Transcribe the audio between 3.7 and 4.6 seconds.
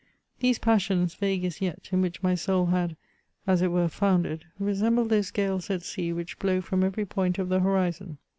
foundered,